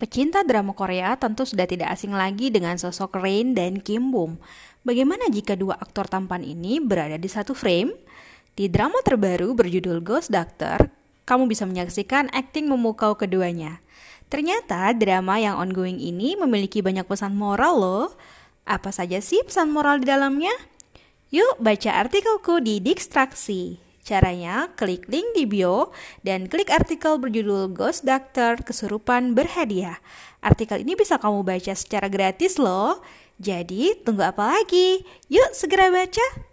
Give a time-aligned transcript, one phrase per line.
[0.00, 4.40] Pecinta drama Korea tentu sudah tidak asing lagi dengan sosok Rain dan Kim Bum.
[4.80, 7.92] Bagaimana jika dua aktor tampan ini berada di satu frame?
[8.56, 10.88] Di drama terbaru berjudul Ghost Doctor,
[11.28, 13.84] kamu bisa menyaksikan akting memukau keduanya.
[14.32, 18.08] Ternyata drama yang ongoing ini memiliki banyak pesan moral loh.
[18.64, 20.56] Apa saja sih pesan moral di dalamnya?
[21.28, 23.89] Yuk baca artikelku di Distraksi.
[24.00, 25.92] Caranya, klik link di bio
[26.24, 30.00] dan klik artikel berjudul Ghost Doctor Kesurupan Berhadiah.
[30.40, 33.04] Artikel ini bisa kamu baca secara gratis loh.
[33.36, 35.04] Jadi, tunggu apa lagi?
[35.28, 36.49] Yuk segera baca!